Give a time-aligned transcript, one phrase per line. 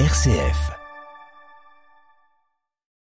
[0.00, 0.72] RCF.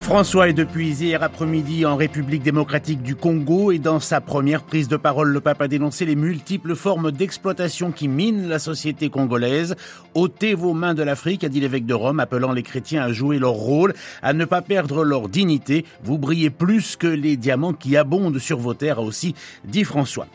[0.04, 4.90] François est depuis hier après-midi en République démocratique du Congo et dans sa première prise
[4.90, 9.78] de parole, le pape a dénoncé les multiples formes d'exploitation qui minent la société congolaise.
[10.16, 13.39] ôtez vos mains de l'Afrique, a dit l'évêque de Rome, appelant les chrétiens à jouer
[13.39, 15.86] leur rôle, à ne pas perdre leur dignité.
[16.04, 19.34] Vous brillez plus que les diamants qui abondent sur vos terres, a aussi
[19.64, 20.28] dit François.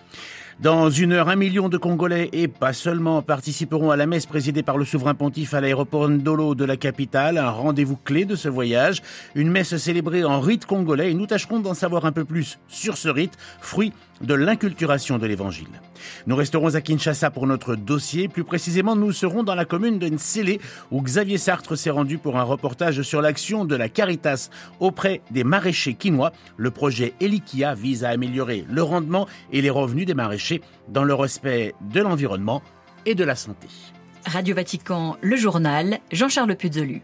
[0.58, 4.62] Dans une heure, un million de Congolais et pas seulement participeront à la messe présidée
[4.62, 8.48] par le souverain pontife à l'aéroport Ndolo de la capitale, un rendez-vous clé de ce
[8.48, 9.02] voyage,
[9.34, 12.96] une messe célébrée en rite congolais et nous tâcherons d'en savoir un peu plus sur
[12.96, 15.80] ce rite, fruit de l'inculturation de l'évangile.
[16.26, 18.28] Nous resterons à Kinshasa pour notre dossier.
[18.28, 20.58] Plus précisément, nous serons dans la commune de Nsele
[20.90, 25.44] où Xavier Sartre s'est rendu pour un reportage sur l'action de la Caritas auprès des
[25.44, 26.32] maraîchers quinois.
[26.56, 31.14] Le projet Elikia vise à améliorer le rendement et les revenus des maraîchers dans le
[31.14, 32.62] respect de l'environnement
[33.04, 33.68] et de la santé.
[34.26, 37.02] Radio Vatican, le journal, Jean-Charles Puzolu.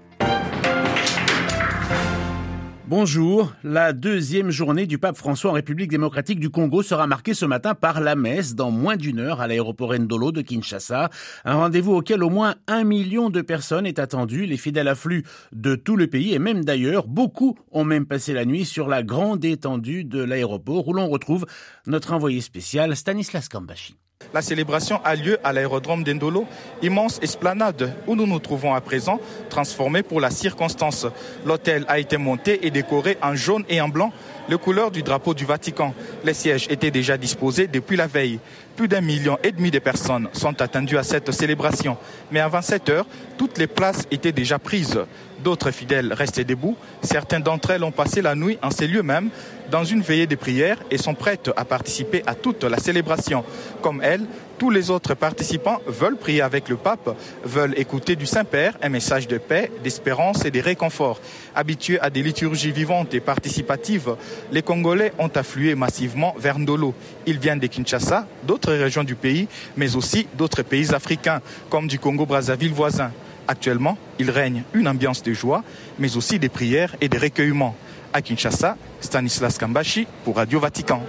[2.94, 3.54] Bonjour.
[3.64, 7.74] La deuxième journée du pape François en République démocratique du Congo sera marquée ce matin
[7.74, 11.08] par la messe dans moins d'une heure à l'aéroport Ndolo de Kinshasa.
[11.46, 14.44] Un rendez-vous auquel au moins un million de personnes est attendu.
[14.44, 17.08] Les fidèles affluent de tout le pays et même d'ailleurs.
[17.08, 21.46] Beaucoup ont même passé la nuit sur la grande étendue de l'aéroport où l'on retrouve
[21.86, 23.96] notre envoyé spécial Stanislas Kambashi.
[24.34, 26.46] La célébration a lieu à l'aérodrome d'Endolo,
[26.82, 29.20] immense esplanade où nous nous trouvons à présent,
[29.50, 31.06] transformée pour la circonstance.
[31.44, 34.12] L'hôtel a été monté et décoré en jaune et en blanc,
[34.48, 35.94] les couleurs du drapeau du Vatican.
[36.24, 38.40] Les sièges étaient déjà disposés depuis la veille.
[38.76, 41.96] Plus d'un million et demi de personnes sont attendues à cette célébration.
[42.30, 44.98] Mais avant 7 heures, toutes les places étaient déjà prises.
[45.42, 46.76] D'autres fidèles restaient debout.
[47.02, 49.30] Certains d'entre elles ont passé la nuit en ces lieux mêmes,
[49.70, 53.44] dans une veillée de prière, et sont prêtes à participer à toute la célébration.
[53.82, 54.24] Comme elles,
[54.62, 59.26] tous les autres participants veulent prier avec le pape, veulent écouter du Saint-Père un message
[59.26, 61.20] de paix, d'espérance et de réconfort.
[61.52, 64.14] Habitués à des liturgies vivantes et participatives,
[64.52, 66.94] les Congolais ont afflué massivement vers Ndolo.
[67.26, 71.98] Ils viennent de Kinshasa, d'autres régions du pays, mais aussi d'autres pays africains, comme du
[71.98, 73.10] Congo-Brazzaville voisin.
[73.48, 75.64] Actuellement, il règne une ambiance de joie,
[75.98, 77.74] mais aussi des prières et des recueillements.
[78.12, 81.02] À Kinshasa, Stanislas Kambashi pour Radio Vatican.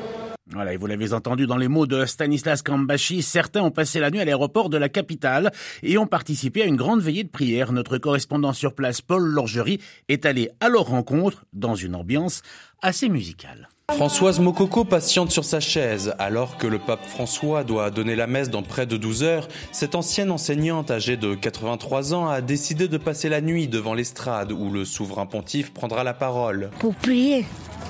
[0.53, 4.12] Voilà, et vous l'avez entendu dans les mots de Stanislas Kambashi, certains ont passé la
[4.12, 7.72] nuit à l'aéroport de la capitale et ont participé à une grande veillée de prière.
[7.72, 12.44] Notre correspondant sur place, Paul Lorgerie, est allé à leur rencontre dans une ambiance
[12.81, 13.69] assez musicale.
[13.92, 18.50] Françoise Mokoko patiente sur sa chaise alors que le pape François doit donner la messe
[18.50, 19.47] dans près de 12 heures.
[19.72, 24.52] Cette ancienne enseignante âgée de 83 ans a décidé de passer la nuit devant l'estrade
[24.52, 26.69] où le souverain pontife prendra la parole.
[26.80, 27.46] Pour prier,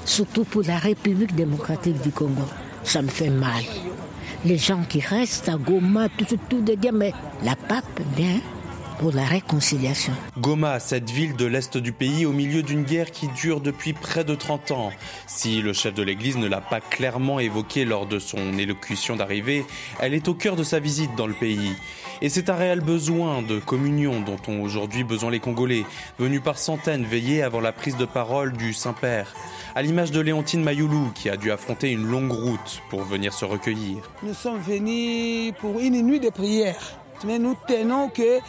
[0.06, 2.44] surtout pour la République démocratique du Congo,
[2.84, 3.64] ça me fait mal.
[4.46, 8.41] Les gens qui restent à Goma, tout, tout, de dire, mais la pape vient
[9.03, 10.14] pour la réconciliation.
[10.40, 14.24] Goma, cette ville de l'Est du pays au milieu d'une guerre qui dure depuis près
[14.24, 14.94] de 30 ans.
[15.28, 19.66] Si le chef de l'Église ne l'a pas clairement évoqué lors de son élocution d'arrivée,
[20.00, 21.75] elle est au cœur de sa visite dans le pays.
[22.22, 25.84] Et c'est un réel besoin de communion dont ont aujourd'hui besoin les Congolais,
[26.18, 29.34] venus par centaines veiller avant la prise de parole du Saint-Père.
[29.75, 33.44] À l'image de Léontine Mayoulou, qui a dû affronter une longue route pour venir se
[33.44, 33.97] recueillir.
[34.24, 38.40] Nous sommes venus pour une nuit de prière mais nous tenons que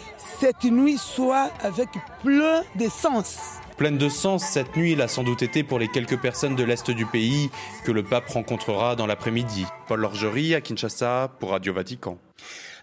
[0.40, 1.88] cette nuit soit avec
[2.22, 3.58] plein de sens.
[3.76, 6.62] Pleine de sens, cette nuit, il a sans doute été pour les quelques personnes de
[6.62, 7.50] l'Est du pays
[7.84, 9.66] que le pape rencontrera dans l'après-midi.
[9.88, 12.18] Paul Lorgerie à Kinshasa pour Radio Vatican.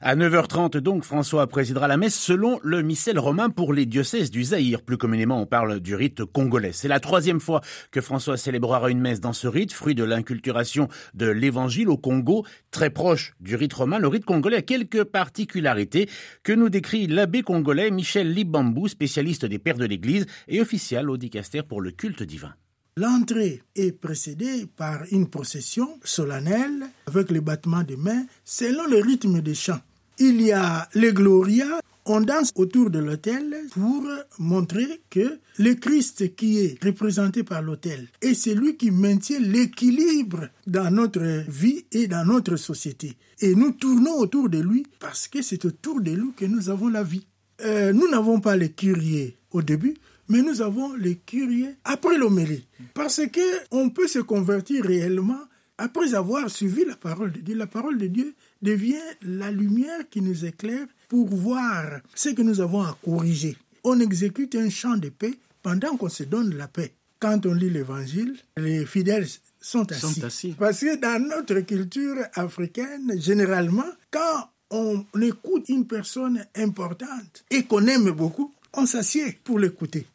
[0.04, 4.44] À 9h30 donc, François présidera la messe selon le missel romain pour les diocèses du
[4.44, 4.82] Zaïre.
[4.82, 6.72] Plus communément, on parle du rite congolais.
[6.72, 7.62] C'est la troisième fois
[7.92, 12.44] que François célébrera une messe dans ce rite, fruit de l'inculturation de l'évangile au Congo,
[12.72, 14.00] très proche du rite romain.
[14.00, 16.10] Le rite congolais a quelques particularités
[16.42, 21.18] que nous décrit l'abbé congolais Michel Libambou, spécialiste des pères de l'Église et officiel au
[21.18, 22.56] dicaster pour le culte divin.
[22.98, 29.42] L'entrée est précédée par une procession solennelle avec le battement de mains selon le rythme
[29.42, 29.80] des chants
[30.22, 31.80] il y a les Gloria.
[32.06, 34.04] On danse autour de l'autel pour
[34.40, 40.92] montrer que le Christ qui est représenté par l'autel est celui qui maintient l'équilibre dans
[40.92, 43.18] notre vie et dans notre société.
[43.40, 46.88] Et nous tournons autour de lui parce que c'est autour de lui que nous avons
[46.88, 47.26] la vie.
[47.64, 49.96] Euh, nous n'avons pas les curiers au début,
[50.32, 52.66] mais nous avons les curiers après l'homélie.
[52.94, 53.42] Parce que
[53.72, 55.42] on peut se convertir réellement
[55.78, 57.56] après avoir suivi la parole de Dieu.
[57.56, 62.62] La parole de Dieu devient la lumière qui nous éclaire pour voir ce que nous
[62.62, 63.58] avons à corriger.
[63.84, 66.94] On exécute un chant de paix pendant qu'on se donne la paix.
[67.20, 69.28] Quand on lit l'évangile, les fidèles
[69.60, 70.56] sont assis.
[70.58, 77.86] Parce que dans notre culture africaine, généralement, quand on écoute une personne importante et qu'on
[77.88, 80.08] aime beaucoup, on s'assied pour l'écouter.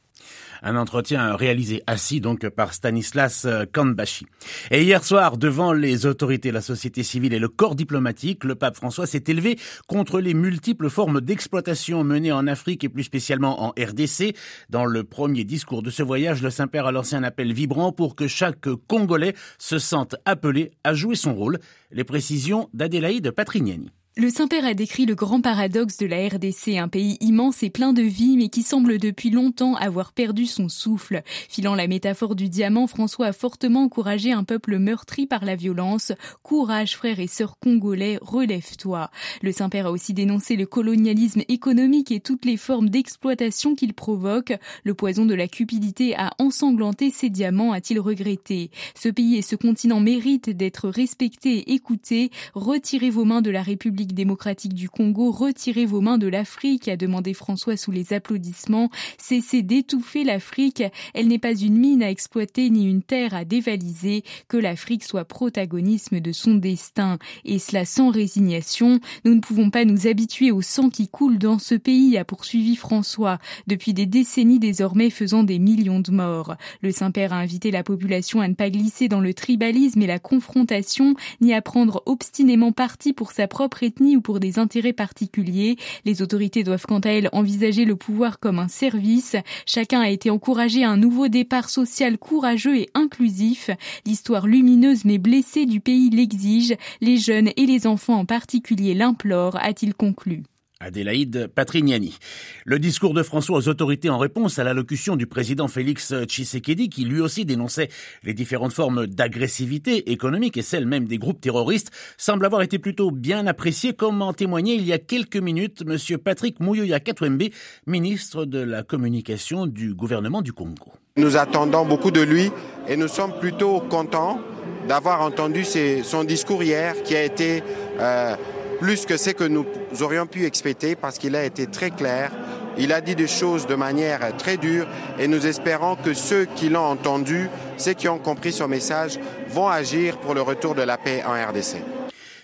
[0.62, 4.26] Un entretien réalisé assis donc par Stanislas euh, Kanbashi.
[4.70, 8.76] Et hier soir, devant les autorités, la société civile et le corps diplomatique, le pape
[8.76, 13.68] François s'est élevé contre les multiples formes d'exploitation menées en Afrique et plus spécialement en
[13.70, 14.34] RDC.
[14.70, 18.14] Dans le premier discours de ce voyage, le Saint-Père a lancé un appel vibrant pour
[18.16, 21.58] que chaque Congolais se sente appelé à jouer son rôle.
[21.90, 23.90] Les précisions d'Adélaïde Patrignani.
[24.18, 27.92] Le Saint-Père a décrit le grand paradoxe de la RDC, un pays immense et plein
[27.92, 31.22] de vie, mais qui semble depuis longtemps avoir perdu son souffle.
[31.26, 36.12] Filant la métaphore du diamant, François a fortement encouragé un peuple meurtri par la violence.
[36.42, 39.10] Courage, frères et sœurs congolais, relève-toi.
[39.42, 44.54] Le Saint-Père a aussi dénoncé le colonialisme économique et toutes les formes d'exploitation qu'il provoque.
[44.82, 48.70] Le poison de la cupidité a ensanglanté ses diamants, a-t-il regretté.
[48.94, 52.30] Ce pays et ce continent méritent d'être respectés et écoutés.
[52.54, 56.96] Retirez vos mains de la République démocratique du Congo, retirez vos mains de l'Afrique, a
[56.96, 58.90] demandé François sous les applaudissements.
[59.18, 60.82] Cessez d'étouffer l'Afrique.
[61.14, 64.24] Elle n'est pas une mine à exploiter ni une terre à dévaliser.
[64.48, 67.18] Que l'Afrique soit protagonisme de son destin.
[67.44, 69.00] Et cela sans résignation.
[69.24, 72.76] Nous ne pouvons pas nous habituer au sang qui coule dans ce pays, a poursuivi
[72.76, 76.56] François, depuis des décennies désormais faisant des millions de morts.
[76.82, 80.18] Le Saint-Père a invité la population à ne pas glisser dans le tribalisme et la
[80.18, 85.76] confrontation, ni à prendre obstinément parti pour sa propre ou pour des intérêts particuliers.
[86.04, 89.36] Les autorités doivent quant à elles envisager le pouvoir comme un service.
[89.66, 93.70] Chacun a été encouragé à un nouveau départ social courageux et inclusif.
[94.04, 96.76] L'histoire lumineuse mais blessée du pays l'exige.
[97.00, 100.42] Les jeunes et les enfants en particulier l'implorent, a-t-il conclu.
[100.86, 102.16] Adélaïde Patrignani.
[102.64, 107.04] Le discours de François aux autorités en réponse à l'allocution du président Félix Tshisekedi qui
[107.04, 107.88] lui aussi dénonçait
[108.22, 113.10] les différentes formes d'agressivité économique et celles même des groupes terroristes semble avoir été plutôt
[113.10, 117.44] bien apprécié comme en témoignait il y a quelques minutes monsieur Patrick Mouyoya Katwembe,
[117.86, 120.92] ministre de la communication du gouvernement du Congo.
[121.16, 122.50] Nous attendons beaucoup de lui
[122.88, 124.38] et nous sommes plutôt contents
[124.86, 127.62] d'avoir entendu son discours hier qui a été
[127.98, 128.36] euh,
[128.78, 129.66] plus que ce que nous
[130.00, 132.30] aurions pu expecter parce qu'il a été très clair.
[132.78, 134.86] Il a dit des choses de manière très dure
[135.18, 139.18] et nous espérons que ceux qui l'ont entendu, ceux qui ont compris son message,
[139.48, 141.95] vont agir pour le retour de la paix en RDC.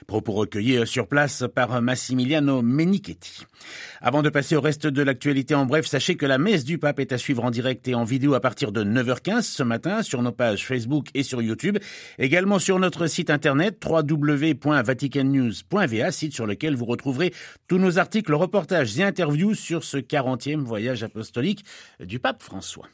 [0.07, 3.47] Propos recueillis sur place par Massimiliano Menichetti.
[4.01, 6.99] Avant de passer au reste de l'actualité en bref, sachez que la messe du pape
[7.01, 10.23] est à suivre en direct et en vidéo à partir de 9h15 ce matin sur
[10.23, 11.79] nos pages Facebook et sur YouTube.
[12.19, 17.33] Également sur notre site internet www.vaticannews.va, site sur lequel vous retrouverez
[17.69, 21.65] tous nos articles, reportages et interviews sur ce 40e voyage apostolique
[22.01, 22.89] du pape François.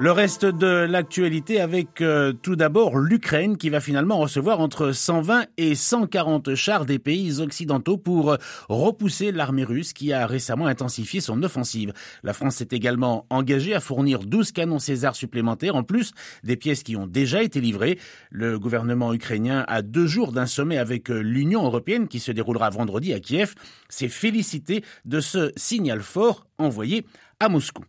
[0.00, 5.46] Le reste de l'actualité avec euh, tout d'abord l'Ukraine qui va finalement recevoir entre 120
[5.56, 8.36] et 140 chars des pays occidentaux pour euh,
[8.68, 11.92] repousser l'armée russe qui a récemment intensifié son offensive.
[12.22, 16.12] La France s'est également engagée à fournir 12 canons César supplémentaires en plus
[16.44, 17.98] des pièces qui ont déjà été livrées.
[18.30, 22.70] Le gouvernement ukrainien a deux jours d'un sommet avec euh, l'Union européenne qui se déroulera
[22.70, 23.56] vendredi à Kiev
[23.88, 27.04] s'est félicité de ce signal fort envoyé
[27.40, 27.82] à Moscou.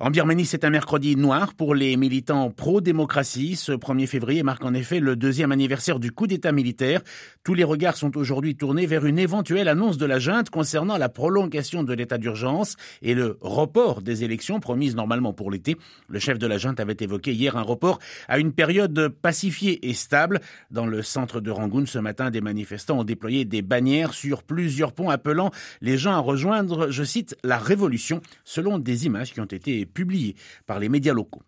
[0.00, 3.56] En Birmanie, c'est un mercredi noir pour les militants pro-démocratie.
[3.56, 7.00] Ce 1er février marque en effet le deuxième anniversaire du coup d'État militaire.
[7.44, 11.08] Tous les regards sont aujourd'hui tournés vers une éventuelle annonce de la junte concernant la
[11.08, 15.76] prolongation de l'état d'urgence et le report des élections promises normalement pour l'été.
[16.08, 17.98] Le chef de la junte avait évoqué hier un report
[18.28, 20.40] à une période pacifiée et stable.
[20.70, 24.92] Dans le centre de Rangoon ce matin, des manifestants ont déployé des bannières sur plusieurs
[24.92, 29.44] ponts appelant les gens à rejoindre, je cite, la révolution, selon des images qui ont
[29.44, 30.34] été publiées
[30.66, 31.42] par les médias locaux.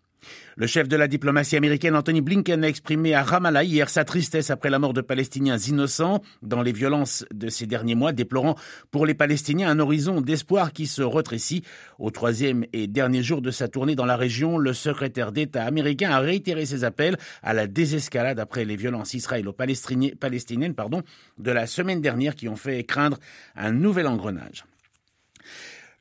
[0.55, 4.51] Le chef de la diplomatie américaine Anthony Blinken a exprimé à Ramallah hier sa tristesse
[4.51, 8.55] après la mort de Palestiniens innocents dans les violences de ces derniers mois, déplorant
[8.91, 11.63] pour les Palestiniens un horizon d'espoir qui se rétrécit.
[11.97, 16.11] Au troisième et dernier jour de sa tournée dans la région, le secrétaire d'État américain
[16.11, 20.75] a réitéré ses appels à la désescalade après les violences israélo-palestiniennes
[21.39, 23.17] de la semaine dernière qui ont fait craindre
[23.55, 24.65] un nouvel engrenage.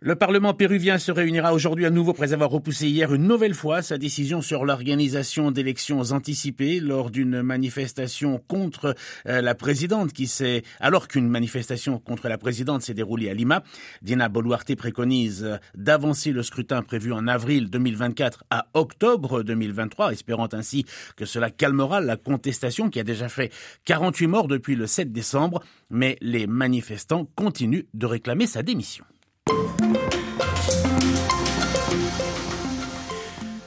[0.02, 3.82] Le Parlement péruvien se réunira aujourd'hui à nouveau après avoir repoussé hier une nouvelle fois
[3.82, 8.94] sa décision sur l'organisation d'élections anticipées lors d'une manifestation contre
[9.26, 13.62] euh, la présidente qui s'est, alors qu'une manifestation contre la présidente s'est déroulée à Lima.
[14.00, 20.86] Dina Boluarte préconise d'avancer le scrutin prévu en avril 2024 à octobre 2023, espérant ainsi
[21.14, 23.52] que cela calmera la contestation qui a déjà fait
[23.84, 29.04] 48 morts depuis le 7 décembre, mais les manifestants continuent de réclamer sa démission.
[29.46, 30.29] Thank you.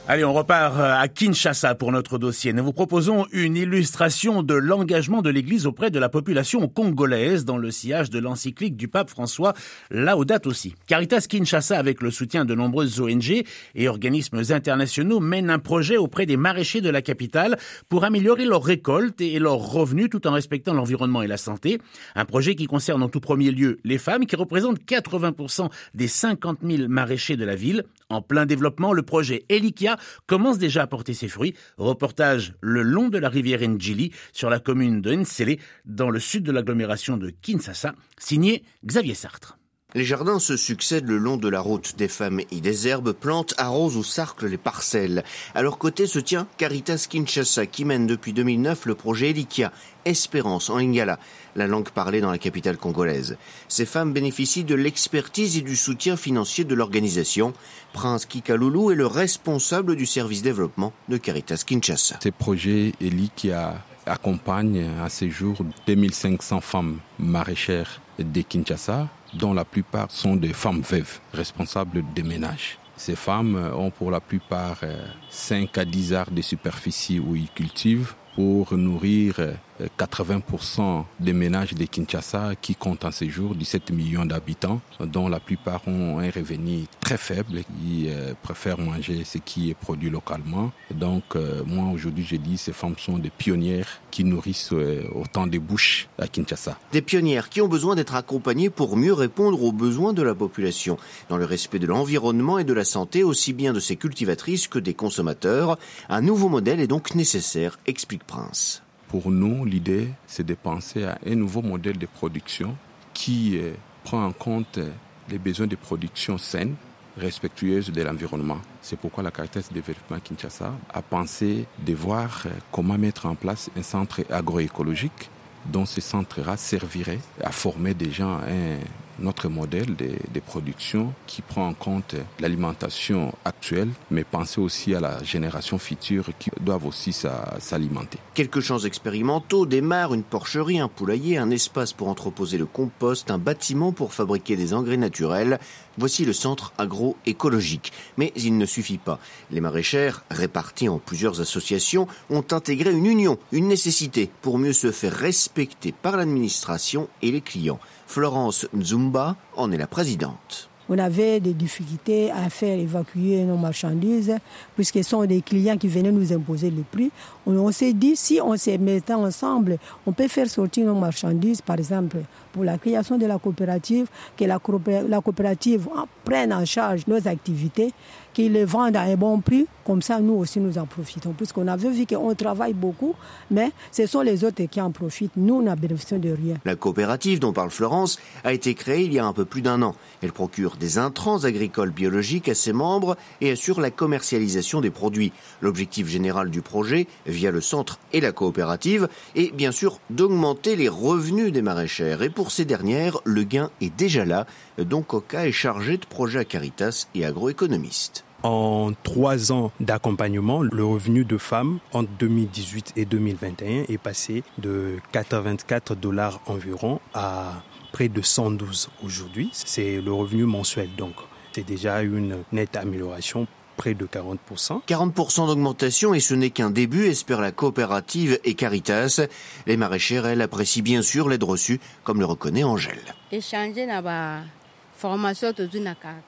[0.06, 2.52] Allez, on repart euh, à Kinshasa pour notre dossier.
[2.52, 7.56] Nous vous proposons une illustration de l'engagement de l'Église auprès de la population congolaise dans
[7.56, 9.54] le sillage de l'encyclique du pape François,
[9.90, 10.74] dates aussi.
[10.88, 13.44] Caritas Kinshasa, avec le soutien de nombreuses ONG
[13.74, 17.56] et organismes internationaux, mène un projet auprès des maraîchers de la capitale
[17.88, 21.80] pour améliorer leurs récoltes et leurs revenus tout en respectant l'environnement et la santé.
[22.14, 26.58] Un projet qui concerne en tout premier lieu les femmes qui représentent 80% des 50
[26.62, 27.84] 000 maraîchers de la ville.
[28.10, 29.93] En plein développement, le projet Elikia
[30.26, 31.54] commence déjà à porter ses fruits.
[31.76, 36.44] Reportage le long de la rivière Njili sur la commune de Nsele dans le sud
[36.44, 39.58] de l'agglomération de Kinshasa, signé Xavier Sartre.
[39.96, 41.94] Les jardins se succèdent le long de la route.
[41.96, 45.22] Des femmes et des herbes plantent, arrosent ou sarclent les parcelles.
[45.54, 49.70] À leur côté se tient Caritas Kinshasa qui mène depuis 2009 le projet Elikia,
[50.04, 51.20] Espérance en Lingala,
[51.54, 53.36] la langue parlée dans la capitale congolaise.
[53.68, 57.52] Ces femmes bénéficient de l'expertise et du soutien financier de l'organisation.
[57.92, 62.18] Prince Kikaloulou est le responsable du service développement de Caritas Kinshasa.
[62.20, 70.10] Ces projets Elikia accompagnent à ces jours 2500 femmes maraîchères de Kinshasa dont la plupart
[70.10, 72.78] sont des femmes veuves, responsables des ménages.
[72.96, 74.80] Ces femmes ont pour la plupart
[75.28, 79.36] 5 à 10 arts de superficie où ils cultivent pour nourrir
[79.80, 85.40] 80% des ménages de Kinshasa qui comptent en ces jours 17 millions d'habitants, dont la
[85.40, 90.72] plupart ont un revenu très faible, qui euh, préfèrent manger ce qui est produit localement.
[90.92, 95.46] Donc euh, moi aujourd'hui je dis ces femmes sont des pionnières qui nourrissent euh, autant
[95.46, 96.78] de bouches à Kinshasa.
[96.92, 100.98] Des pionnières qui ont besoin d'être accompagnées pour mieux répondre aux besoins de la population,
[101.28, 104.78] dans le respect de l'environnement et de la santé aussi bien de ces cultivatrices que
[104.78, 105.78] des consommateurs.
[106.08, 108.83] Un nouveau modèle est donc nécessaire, explique Prince.
[109.14, 112.76] Pour nous, l'idée, c'est de penser à un nouveau modèle de production
[113.12, 114.80] qui euh, prend en compte
[115.28, 116.74] les besoins de production saine,
[117.16, 118.58] respectueuse de l'environnement.
[118.82, 123.70] C'est pourquoi la Caritas Développement Kinshasa a pensé de voir euh, comment mettre en place
[123.76, 125.30] un centre agroécologique
[125.66, 128.78] dont ce centre-là servirait à former des gens à un
[129.18, 135.22] notre modèle de, production qui prend en compte l'alimentation actuelle, mais penser aussi à la
[135.22, 138.18] génération future qui doivent aussi s'alimenter.
[138.34, 143.38] Quelques champs expérimentaux démarrent une porcherie, un poulailler, un espace pour entreposer le compost, un
[143.38, 145.58] bâtiment pour fabriquer des engrais naturels.
[145.96, 147.92] Voici le centre agroécologique.
[148.16, 149.20] Mais il ne suffit pas.
[149.50, 154.90] Les maraîchères, réparties en plusieurs associations, ont intégré une union, une nécessité pour mieux se
[154.90, 157.78] faire respecter par l'administration et les clients.
[158.06, 160.68] Florence Nzumba en est la présidente.
[160.88, 164.36] On avait des difficultés à faire évacuer nos marchandises
[164.74, 167.10] puisque ce sont des clients qui venaient nous imposer les prix.
[167.46, 171.78] On, s'est dit si on se mettait ensemble, on peut faire sortir nos marchandises, par
[171.78, 172.18] exemple
[172.52, 174.06] pour la création de la coopérative,
[174.36, 175.88] que la coopérative
[176.22, 177.92] prenne en charge nos activités,
[178.34, 181.32] qu'ils les vendent à un bon prix, comme ça nous aussi nous en profitons.
[181.32, 183.14] Puisqu'on avait vu qu'on travaille beaucoup,
[183.50, 185.36] mais ce sont les autres qui en profitent.
[185.36, 186.56] Nous, de rien.
[186.64, 189.82] La coopérative dont parle Florence a été créée il y a un peu plus d'un
[189.82, 189.94] an.
[190.22, 195.32] Elle procure des intrants agricoles biologiques à ses membres et assure la commercialisation des produits.
[195.60, 200.88] L'objectif général du projet, via le centre et la coopérative, est bien sûr d'augmenter les
[200.88, 202.22] revenus des maraîchères.
[202.22, 204.46] Et pour ces dernières, le gain est déjà là.
[204.78, 208.23] Donc Oka est chargé de projets à Caritas et agroéconomiste.
[208.44, 214.98] En trois ans d'accompagnement, le revenu de femmes entre 2018 et 2021 est passé de
[215.12, 219.48] 84 dollars environ à près de 112 aujourd'hui.
[219.54, 221.14] C'est le revenu mensuel donc.
[221.52, 223.46] C'est déjà une nette amélioration
[223.78, 224.82] près de 40%.
[224.86, 229.22] 40% d'augmentation et ce n'est qu'un début, espère la coopérative et Caritas.
[229.66, 233.00] Les maraîchères, elles, apprécient bien sûr l'aide reçue, comme le reconnaît Angèle.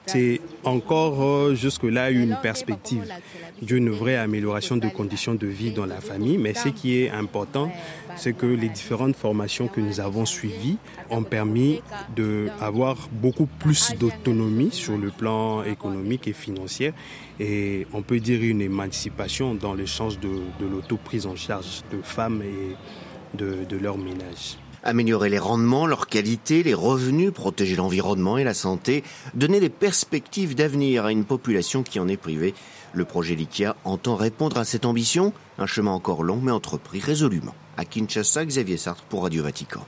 [0.05, 3.11] C'est encore euh, jusque-là une perspective
[3.61, 7.71] d'une vraie amélioration des conditions de vie dans la famille, mais ce qui est important,
[8.15, 10.77] c'est que les différentes formations que nous avons suivies
[11.09, 11.81] ont permis
[12.15, 16.93] d'avoir beaucoup plus d'autonomie sur le plan économique et financier.
[17.39, 20.29] Et on peut dire une émancipation dans le sens de,
[20.59, 24.57] de l'auto-prise en charge de femmes et de, de leur ménage
[24.87, 29.03] améliorer les rendements, leur qualité, les revenus, protéger l'environnement et la santé,
[29.35, 32.55] donner des perspectives d'avenir à une population qui en est privée.
[32.93, 37.53] Le projet Likia entend répondre à cette ambition, un chemin encore long mais entrepris résolument.
[37.75, 39.85] À Kinshasa, Xavier Sartre pour Radio Vatican.